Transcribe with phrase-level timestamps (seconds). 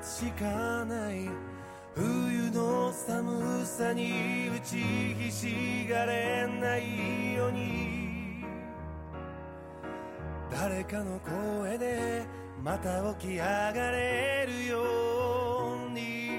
[0.00, 1.28] つしかない
[1.94, 8.44] 冬の寒さに打ちひしがれないように
[10.50, 12.24] 誰かの声で
[12.62, 14.82] また起き上がれるよ
[15.86, 16.30] うに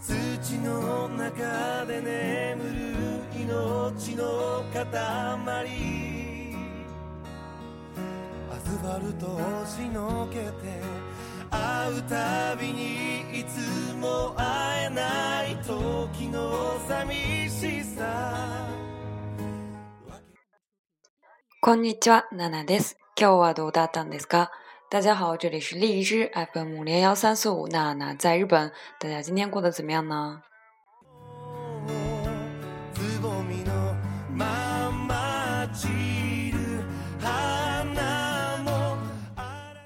[0.00, 2.78] 土の中で眠る
[3.34, 4.86] 命の塊
[8.50, 11.08] アスファルトをしのけて
[11.58, 18.68] 会うたびにいつも会えない時の寂しさ
[21.60, 22.96] こんにちは、ナナです。
[23.18, 24.50] 今日はどうだったんですか？
[24.88, 28.72] 大家好，这里是荔枝 FM 五零幺三四五，娜娜在日本。
[29.00, 30.40] 大家今天过得怎么样呢？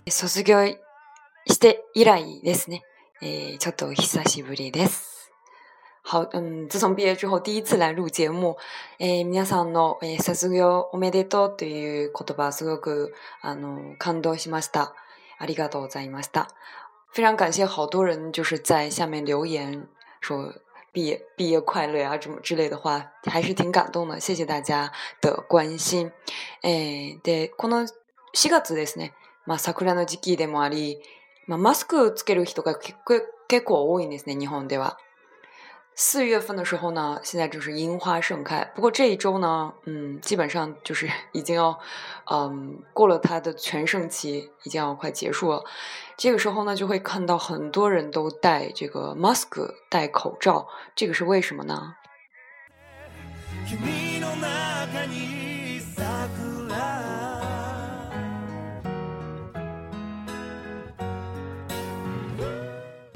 [0.04, 0.76] 卒業
[1.62, 2.82] して以来ですね。
[3.22, 5.30] えー、ちょっと久しぶりです。
[6.02, 8.56] 好，嗯，自从毕业之后第一次来录节目，
[8.98, 14.96] えー、皆さんの、えー、卒業おめでとうという言葉すごくあの感動しました。
[15.38, 16.48] ありがとうございました。
[17.12, 19.86] 非常感谢好多人就是在下面留言
[20.20, 20.52] 说
[20.92, 24.18] 毕业毕业快乐呀、啊，什么之类的话，还是挺感動的。
[24.18, 24.90] 谢谢大家
[25.20, 26.10] 的关心。
[26.64, 27.86] えー、でこの
[28.34, 29.12] 4月ですね。
[29.46, 31.00] まあ桜の時期でもあり、
[31.47, 34.35] まあ、マスクつける人が結構結構多いんですね。
[34.37, 34.97] 日本では。
[35.99, 38.63] 四月份的时候呢，现在就是樱花盛开。
[38.75, 41.79] 不过这一周呢，嗯，基本上就是已经要，
[42.29, 45.63] 嗯，过了它的全盛期，已经要快结束了。
[46.15, 50.67] 这个时候呢，就会看到很多人都戴这个 mask，戴口罩。
[50.95, 51.95] 这个是为什么呢？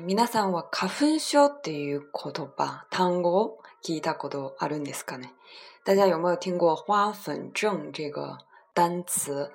[0.07, 5.33] 皆さんは花粉症っていう言葉、単語を聞いたことあるんですかね？
[5.85, 8.39] 大家有没有听过花粉症这个
[8.73, 9.51] 单词？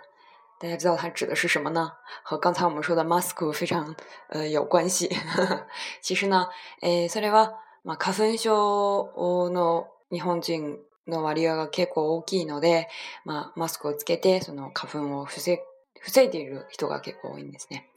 [0.60, 1.94] 大家知道它指的是什么呢？
[2.22, 3.96] 和刚才我们说的 mask 非常
[4.28, 5.10] 呃有关系。
[6.04, 6.50] 其实呢，
[6.82, 7.54] えー、それは
[7.86, 12.90] まあ花粉症の日本人の割合が結構大きいので、
[13.24, 15.58] まあマスクをつけてその花粉を防
[16.02, 17.90] 防いでいる人が結構多いんですね。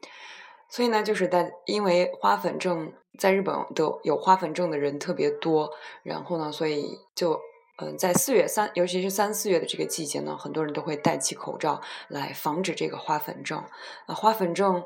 [0.74, 5.72] 所以呢，就是在因为花粉症在日本的有花粉症的人特别多，
[6.04, 7.34] 然后呢，所以就
[7.78, 13.64] 嗯、呃，在四月三，尤其是三四月的这个季节呢，很多人都会戴起口罩来防止这个花粉症。
[14.06, 14.86] 啊，花粉症，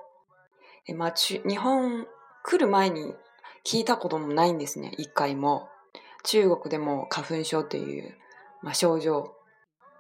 [0.88, 2.08] えまあ中日本
[2.44, 3.14] 来る前に
[3.66, 4.94] 聞いたこともないんですね。
[4.98, 5.68] 一回も
[6.24, 8.16] 中国でも花粉症っていう
[8.62, 9.34] まあ症状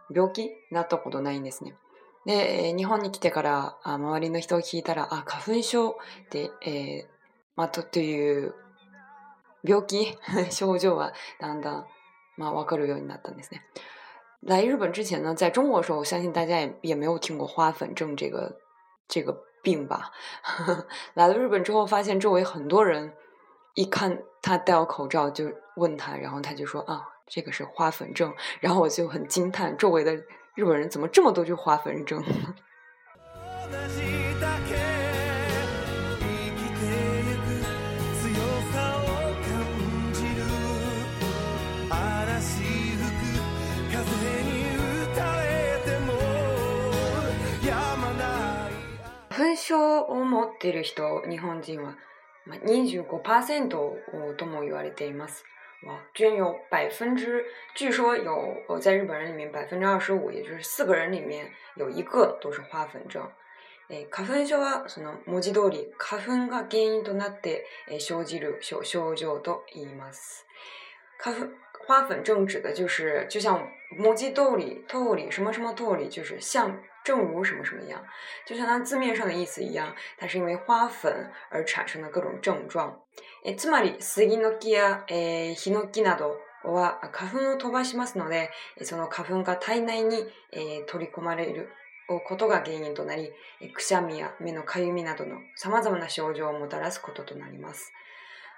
[0.09, 1.73] 病気になったことないんですね。
[2.28, 5.94] で、日本に来てから周りの人を聞いたら、あ、花粉症っ
[6.28, 7.06] て、えー、
[7.56, 8.54] まあ、とという
[9.62, 10.14] 病気
[10.52, 11.86] 症状はだんだん、
[12.36, 13.62] まあ、わかるようになったんですね。
[14.42, 18.60] 来日本之前呢，在中国的时候，我相信大家也也没有听过花粉症这个
[19.08, 20.12] 这个病吧。
[21.14, 23.14] 来了日本之后，发现周围很多人
[23.72, 28.34] 一看他戴了口罩，就问他，然后他就说啊，这个是花粉症。
[28.60, 30.14] 然后我就很惊叹，周围的
[30.58, 32.20] 日本人怎么这么多就花粉症？
[32.20, 32.34] 同じ
[34.40, 34.74] だけ
[36.18, 36.82] 生きて
[37.22, 37.62] ゆく
[38.18, 38.26] 強
[38.72, 39.06] さを
[39.38, 39.46] 感
[40.12, 40.42] じる
[41.88, 44.02] 嵐吹く風
[44.42, 45.46] に打たれ
[45.84, 46.10] ても
[49.30, 51.94] 花粉を持っている人、日本人は
[52.64, 53.68] 25%
[54.36, 55.44] とも言われています。
[55.85, 57.45] 哇，居然有百分之，
[57.75, 63.29] 据说有呃，在日本人里面百分之二十五，也就是四个人里面有一个都是花粉症。
[63.89, 70.45] えー、花粉症はその文字通り花粉が原因となって、えー、生じる症症状と言います。
[71.18, 71.52] 花粉
[71.86, 73.66] 花粉症指的就是就像
[73.98, 78.04] 文字通り通り什么什么通り，就是像正如什么什么一样，
[78.46, 83.02] 就像它字面上的意思一样，它是因为花粉而产生的各种症状。
[83.44, 88.50] えつまり杉の木や、え、ヒノキなどは花粉を飛ばしますので、
[88.82, 91.70] その花粉が体内に、え、取り込まれる
[92.26, 93.32] ことが原因となり、
[93.72, 97.92] くしゃみや目のかゆみなどの様々な症状をもたらすこととなります。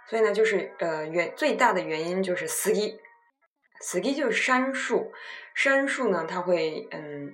[0.07, 2.73] 所以呢，就是呃原最大的原因就是杉，
[3.81, 5.11] 杉就是杉树，
[5.53, 7.33] 杉树呢它会嗯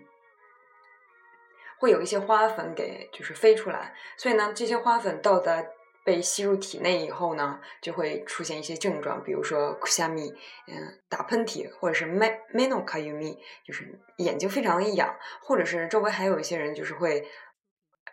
[1.80, 5.64] 会有一些花粉给就是飞出来，所以呢这些花粉到达
[6.04, 10.34] 被吸入体内以后呢，就会出现一些症状，比如说くしゃみ，
[10.68, 17.28] 嗯，打喷嚏，或者是目目のかゆみ，就是眼睛非常的痒，或者是周围还有一些人就是会，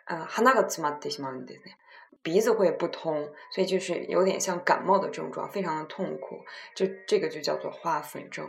[0.05, 1.77] 呃，鼻が詰まってしまうんですね。
[2.23, 6.45] 鼻子会不通，所以就是有点像感冒的症状，非常的痛苦。
[6.75, 8.49] 这这个就叫做花粉症。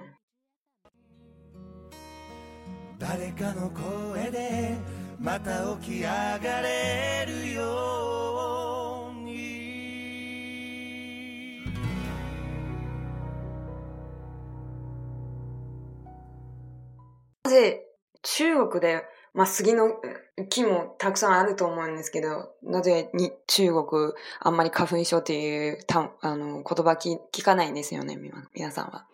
[17.41, 17.79] なぜ
[18.21, 19.03] 中国で
[19.34, 19.90] まあ、杉の
[20.48, 28.16] 木もたくさんあると思うんですけど、なぜに中国あんまり花粉症っていうたあの言葉聞聞かないんですよね、
[28.54, 29.06] 皆さんは。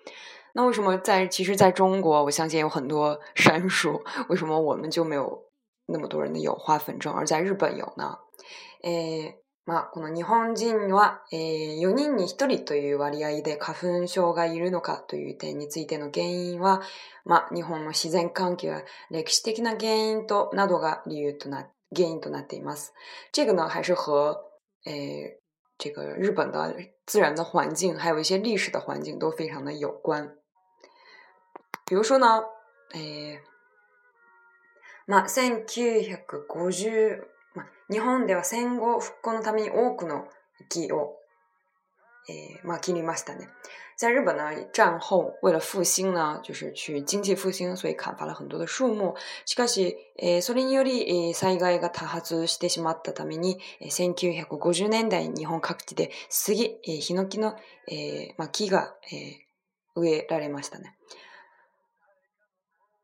[0.52, 5.44] 那为什么在其实在中国，我相信有很多杉树，为什么我们就没有
[5.86, 8.18] 那么多人的有花粉症，而在日本有呢？
[8.82, 9.36] 诶。
[9.66, 16.82] まあ、この日本人は、えー、4人に1人という割合で花粉症がいるのかという点についての原因は、
[17.24, 22.94] まあ、日本の自然環境や歴史的な原因となどが理由とな、原因となっています。
[23.32, 24.44] 这个呢，还是和、
[24.86, 25.40] えー、
[25.78, 26.74] 这个日本的
[27.06, 30.36] 自然的环境，还有一些历史的环境都非常的有关。
[31.84, 32.44] 比如说呢，
[32.94, 33.40] えー、
[35.06, 37.24] まあ、1950、
[37.90, 40.24] 日本では戦後復興のために多くの
[40.68, 41.16] 木を、
[42.28, 43.48] えー、まあ、切りましたね。
[43.96, 49.14] 在日本呢，战后为了复兴呢，就是去经济复兴，所以砍伐了很多的树木。
[49.44, 57.56] しかし、えー、それにより、えー、災害が多発してしまったために、えー、1950年代日本各地で杉、えー、ヒノキの、
[57.88, 60.96] えーまあ、木が、えー、植えられましたね。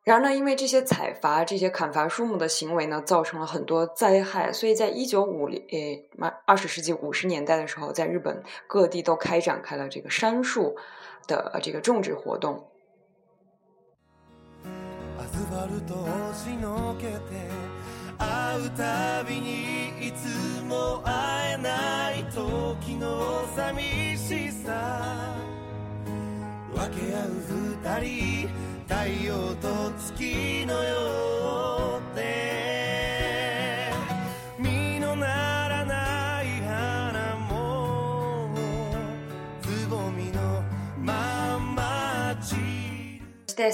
[0.07, 6.09] 然而呢，因为这些采伐、这些砍伐树木的行为呢，造成了很多灾害，所以在一九五零诶，
[6.45, 10.77] 二十世纪五十年代的时候，在日本各地都开展开了这个杉树
[11.27, 12.65] 的这个种植活动。
[28.89, 33.91] 太陽と月のようで
[34.61, 38.55] 実のならない花も
[39.61, 40.63] つぼみの
[40.99, 43.69] まま散そして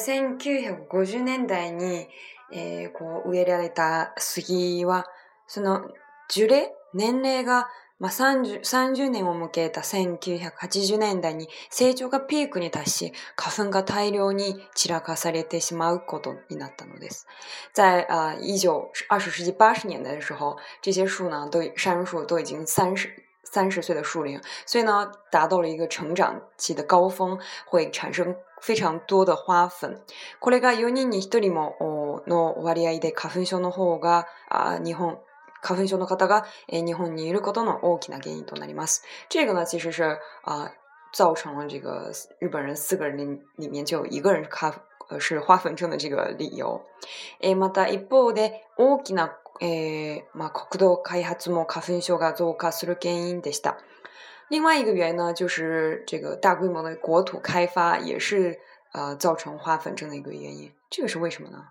[0.91, 2.09] 1950年代に、
[2.55, 5.05] えー、こう植えられた杉は
[5.47, 5.83] その
[6.31, 7.69] 樹齢年齢が
[8.03, 17.29] まあ、30, 30年を迎えた1980年代に成長がピークに達し、花粉が大量に散らかされてしまうことになったのです。
[17.73, 23.09] 在啊一九二十世纪八十年代的时候，这些树呢都杉树都已经三十
[23.45, 30.03] 三十岁的树龄，所以呢达到了一个成长期的高峰，会产生非常多的花粉。
[30.41, 35.21] これが4人に1人もの割合で花粉症の方があ日本
[35.63, 39.03] 花粉症の方が日本にいることの大きな原因となります。
[39.29, 40.73] 这个呢，其实是啊，
[41.13, 42.11] 造成了这个
[42.41, 44.75] 日本人四个人里面就有一个人花
[45.19, 46.83] 是花粉症的这个理由。
[47.41, 53.77] えまた一方で大きなえまあ国土開発も花粉症が増加する原因でした。
[54.49, 58.59] 另外一个原因呢，就是这个大规模的国土开发也是
[58.91, 60.73] 啊，造成花粉症的一个原因。
[60.91, 61.69] 这个是为什么呢？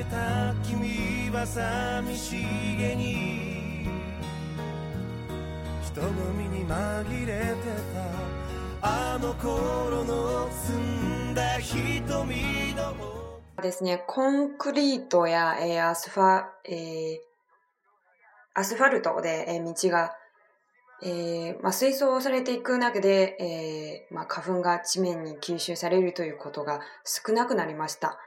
[0.00, 2.36] た君は寂し
[2.78, 3.86] げに。
[5.84, 7.54] 人混みに紛れて
[8.80, 8.82] た。
[8.84, 10.78] あの頃の澄
[11.30, 12.92] んだ瞳の
[13.62, 17.18] ですね、コンクリートや、えー、アスファ、えー、
[18.54, 20.16] アスファルトで、えー、道が、
[21.04, 28.18] えーまあ、水槽されていく中で、えーまあ、花粉が地面に吸収されるということが少なくなりました。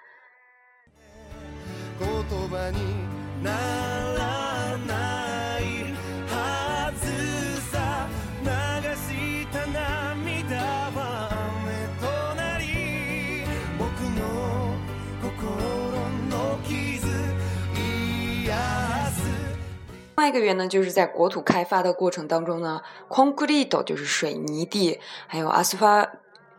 [20.24, 26.10] 外一个原因呢，就是在国土开发的过程当中呢，concrete 就是水泥地，还有 asphalt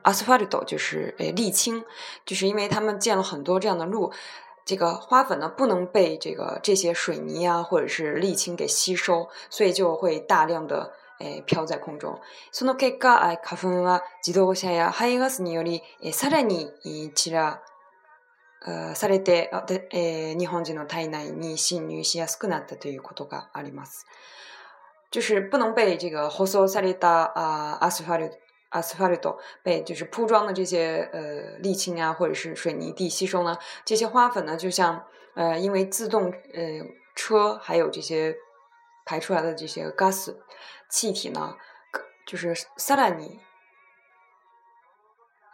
[0.04, 1.84] asphalt 就是诶沥青，
[2.26, 4.12] 就是因为他们建了很多这样的路，
[4.66, 12.20] 这个花粉呢不能被这个这些水泥啊或者是沥青给吸收，所以就会大量的诶飘在空中。
[12.52, 16.72] その結果、花粉は自動車や排ガスによりさらに
[17.14, 17.62] 散ら
[18.94, 19.50] されて、
[19.90, 24.06] え日本人の体内に侵入しやすくなったということがあります。
[25.10, 28.32] 就是不能被这个 hoso salita 啊 asphalt
[28.70, 36.86] asphalt 被就是铺装的这些呃沥青啊或者是水泥地吸收呢，这些花粉呢就像呃因为自动呃
[37.16, 38.36] 车还有这些
[39.06, 40.36] 排出来的这些 gas
[40.88, 41.56] 气体呢，
[42.28, 43.40] 就是 salani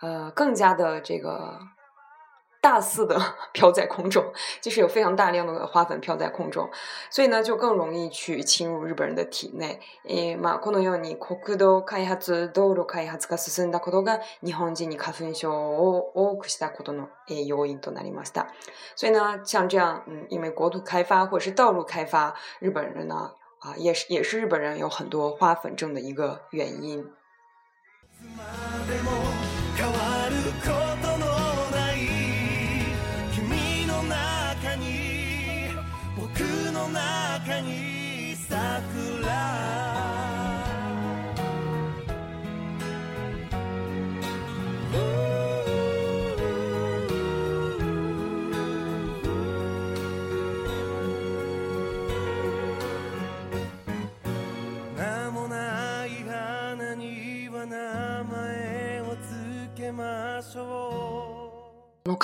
[0.02, 1.62] 呃更加的这个。
[2.62, 3.18] 大肆的
[3.54, 6.70] 飘在空中，就是有非常大量的花粉飘在空中，
[7.10, 9.80] 所以呢，就更容易去侵入日本人的体内。
[10.04, 17.08] えまあこのように国土開発、道路開発が進んだことが日本人に花粉症を多くしたことの
[17.46, 18.48] 要因となりました。
[18.96, 27.06] 所以呢，像这样，嗯，因为国土开发或者是道路开发，日本人呢，啊，也是也是日本人有很多花粉症的一个原因。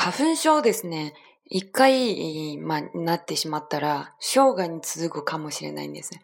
[0.08, 1.14] 花粉症ですね。
[1.50, 6.22] 一回、まあ、なってしまったら、生涯に続くかもしれないんですね。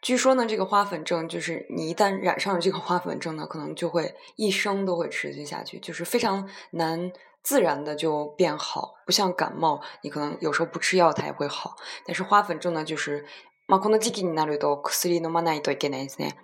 [0.00, 7.12] 据说呢，这个花粉症就是你一旦染上了这个花粉症呢，可能就会一生都会持续下去，就是非常难
[7.42, 11.76] 自然的就变好，不像感冒，你可能有时候不吃药它也会好。
[12.04, 13.24] 但是花粉症呢，就是
[13.66, 16.36] まあこの時期になると薬飲まないといけないですね。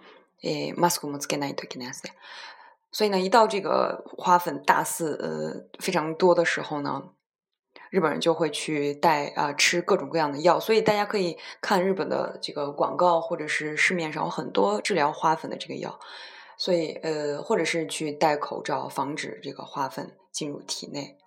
[0.42, 2.14] えマスクもつけないといけないですね。
[2.93, 7.03] 所以呢，一到这个花粉大肆呃非常多的时候呢，
[7.89, 10.59] 日本人就会去带啊吃各种各样的药。
[10.59, 16.00] 所以大家可以看日本的这个广告，或者是市面上有很多治疗花粉的这个药。
[16.55, 21.17] 所以呃，或者是去戴口罩，防止这个花粉进入体内。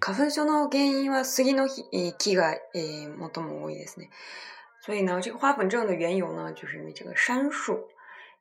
[0.00, 1.68] 花粉症の原因は杉の
[2.18, 4.08] 木が、えー、最も多いですね。
[4.80, 7.86] 所以呢，这个花粉症的缘由呢，就是因为这个杉树。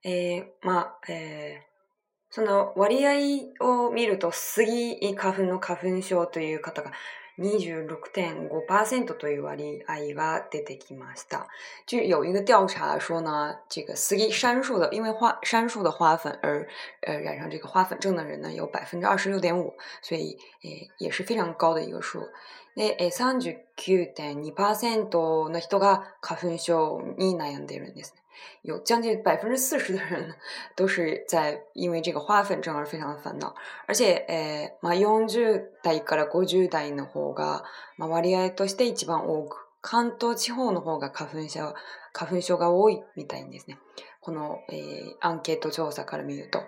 [0.03, 6.93] えー、まあ、えー、その割合を見ると、杉花粉の花粉症という方が
[7.38, 11.48] 26.5%という割合が出てきました。
[11.86, 16.68] 就有一个调查说呢，这个杉杉树的，因为花杉树的花粉而
[17.02, 22.30] 呃染上这个花粉症的人呢，有百分之二十六点五，所以诶也是非常高的一个数。
[22.76, 28.14] で、え39.2%の人が花粉症に悩んでいるんです。
[28.62, 30.34] 有将近百分之四十的人
[30.74, 33.54] 都是在因为这个花粉症而非常的烦恼，
[33.86, 37.62] 而且，えまあ40代から50代の方が、
[37.96, 41.74] まあ割合として一番多く、関東地方の方が花粉症
[42.12, 43.78] 花粉症が多いみたいですね。
[44.20, 46.62] この、えー、アンケート調査から見ると，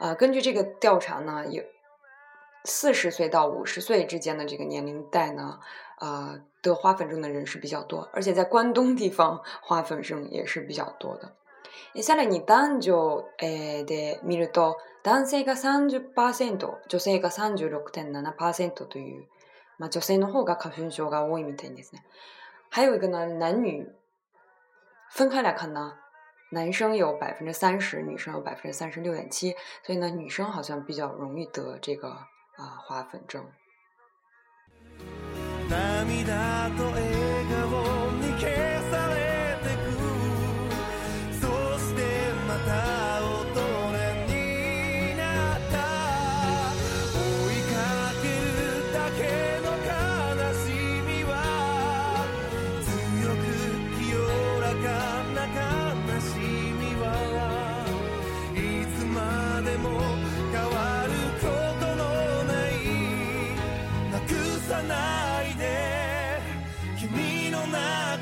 [0.00, 1.62] 啊，根据这个调查呢，有
[2.64, 5.60] 四十岁到五十岁之间的这个年龄带呢，
[5.98, 11.32] 啊， 得花粉症的人是比较多，而且在关东地方花粉症也是比较多的。
[12.02, 19.26] さらに男女で見ると、男性が30%、女性が36.7%という、
[19.78, 22.02] まあ女性の方が花粉症が多いみたいですね。
[22.70, 23.86] 还有一个呢，男女
[25.10, 25.94] 分开来看呢，
[26.50, 32.08] 男生有百分之三十，女生有百分之三十六点七，所以呢，女生好像比较容易得这个。
[32.56, 33.44] 啊花粉症。
[35.71, 37.01] 涙と笑
[37.49, 37.90] 顔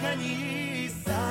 [0.09, 1.29] 花に桜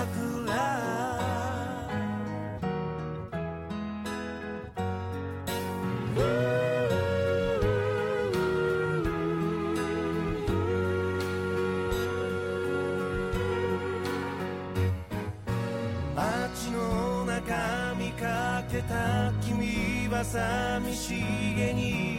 [16.14, 21.14] 街の中見かけた君は寂し
[21.56, 22.17] げに。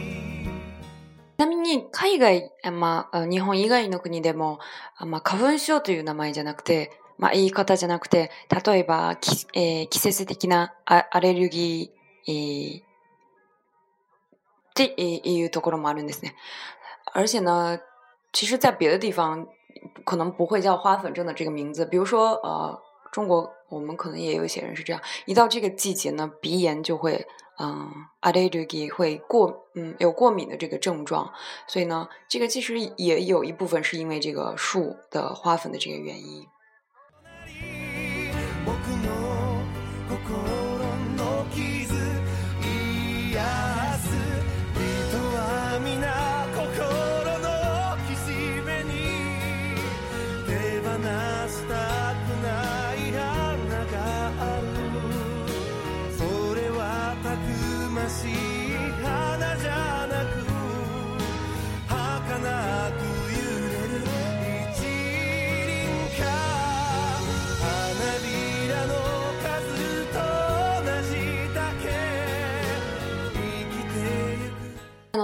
[2.10, 4.58] 海外、まあ、日本以外の国でも、
[4.98, 8.30] まあ、花粉症という名前じゃなくて、まあ、言い方じゃなくて、
[8.64, 9.16] 例えば、
[9.54, 12.84] えー、季節的なアレルギー、えー、っ
[14.74, 16.34] 这一一ところもあるんですね。
[17.12, 17.78] 而且呢，
[18.32, 19.46] 其实，在别的地方
[20.04, 22.80] 可能不会叫花粉症的这个名字，比如说呃，
[23.12, 27.26] 中国我们可能也有一些人是这样，一到这个季节呢，鼻炎就会
[27.59, 31.31] 嗯，アレルギ会过嗯有过敏的这个症状，
[31.67, 36.45] 所以呢，这个其实也有一部分是因为这个树的花粉的这个原因。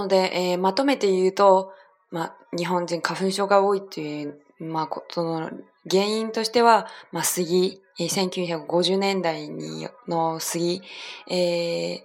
[0.07, 1.73] ので、えー、まとめて言うと、
[2.09, 5.49] まあ、日本人花粉症が多いという、まあ、その
[5.89, 10.81] 原因としては、まあ、杉、えー1950年代にの杉、
[11.29, 12.01] えー、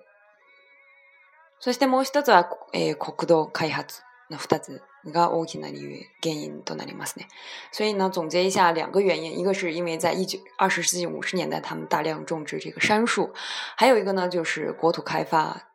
[1.60, 4.82] そしてもう一つは、えー、国道開発の二つ
[5.12, 7.28] が大きな理由、原因となりますね。
[7.72, 13.34] 所以呢，总结一下两个原因，一个是因为在一九二十世纪五十年代，他们大量种植这个杉树，
[13.76, 15.68] 还有一个呢就是国土开发，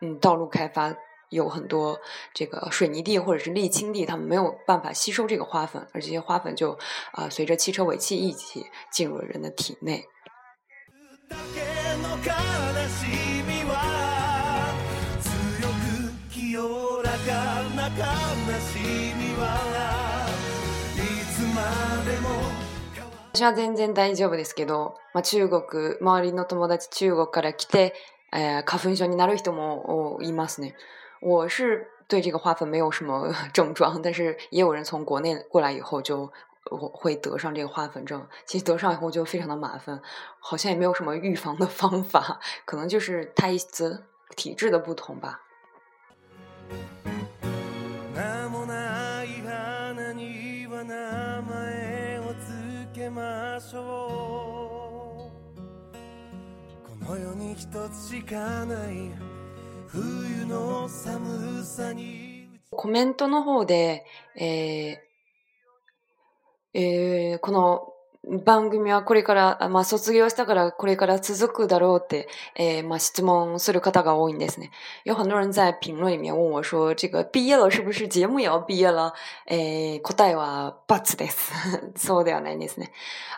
[0.00, 0.96] 嗯，道路开发。
[1.29, 1.99] 有很多
[2.33, 6.77] 这个水泥地或者是沥青地，他们没有办法吸收这个花粉，而这些花粉就
[7.11, 10.05] 啊随着汽车尾气一起进入了人的体内。
[23.35, 27.95] 私は全然大丈夫ですけど、まあ、中国周りの友達中国から来て、
[28.31, 30.75] えー、花粉症になる人もいますね。
[31.20, 36.32] 我是对这个花粉没有什么 症状，但是也有人从国内过来以后就
[36.70, 38.26] 我会得上这个花粉症。
[38.44, 40.00] 其实得上以后就非常的麻烦，
[40.38, 44.04] 好像也没有什么预防的 方法，可能就是体质
[44.36, 45.42] 体质的不同吧。
[59.90, 64.04] 冬の寒さにコメントの方で、
[64.36, 64.96] えー
[66.74, 67.94] えー、この
[68.27, 74.71] 番組はこれから、まあ、卒业したからこれから続くだろうって、えー、まあ、質問する方が多いんですね。
[75.03, 79.13] 有很多人在评论里面问我说，这个毕业了是不是节目也要毕业了？
[79.45, 81.51] えー、答えは×です。
[81.97, 82.91] そうではないんですね。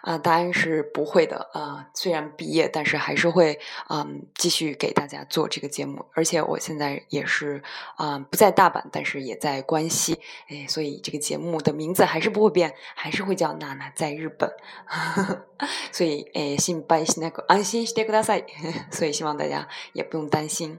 [0.03, 1.87] 啊，答案是不会的啊。
[1.95, 6.05] 虽然毕业，但是还是会嗯继续给大家做这个节目。
[6.13, 7.63] 而且我现在也是
[7.95, 14.47] 啊不在大阪，但是也在关西，哎，所以这个节目的名字还是不会变，还是会叫娜娜在日本。
[15.92, 18.46] 所以，诶，心配しなく安心してください。
[18.90, 20.78] 所以希望大家也不用担心。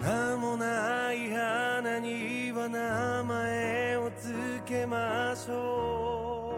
[0.00, 4.32] 名もない花には名前をつ
[4.64, 6.54] けましょ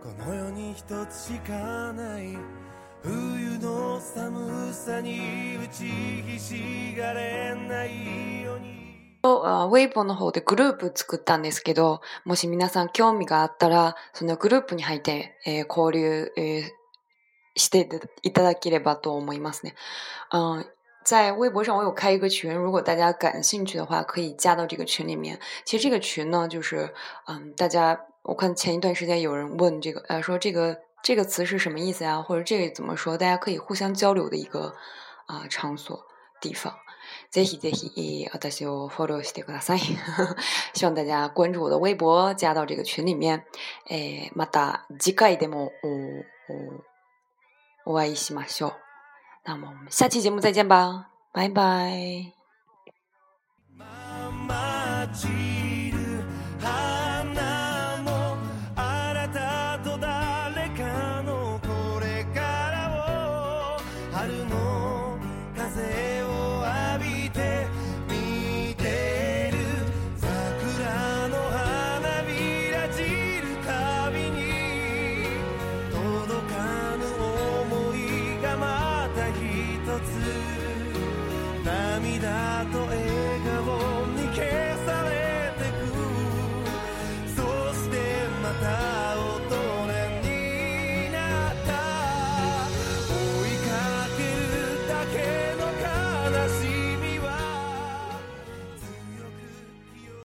[0.00, 0.04] う。
[0.04, 2.36] この世に一つしかない
[3.02, 8.83] 冬の寒さに打ちひしがれないように。
[9.26, 16.64] ウェイボーの方でグループ作ったんですけど、もし皆さん興味があったら、そのグループに入って、えー、交流、えー、
[17.56, 17.88] して
[18.22, 19.74] いただければと思いますね。
[20.30, 20.66] 嗯，
[21.04, 25.40] 在微博上我有开一个群，如果大家感兴趣的话，可以加到这个群里面。
[25.64, 26.92] 其实这个群呢，就是
[27.26, 32.20] 嗯，大家我看前一段时间有人问这个，呃，说这个这个词是什么意思呀？
[32.20, 33.16] 或者这个怎么说？
[33.16, 34.74] 大家可以互相交流的一个
[35.26, 36.04] 啊场所
[36.40, 36.74] 地方。
[37.33, 39.79] ぜひぜひ、私をフォローしてください。
[40.73, 43.43] 希望大家关注我的微博，加到这个群里面。
[43.89, 45.71] えまた次回でも
[47.85, 48.73] お会いしましょう。
[49.45, 52.33] 那么我们下期节目再见吧，拜拜。